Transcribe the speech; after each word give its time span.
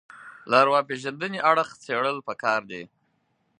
له 0.49 0.55
ارواپېژندنې 0.63 1.39
اړخ 1.49 1.69
څېړل 1.83 2.17
پکار 2.27 2.61
دي 2.71 2.83